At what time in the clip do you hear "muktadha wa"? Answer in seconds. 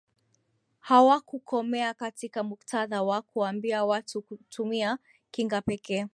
2.43-3.21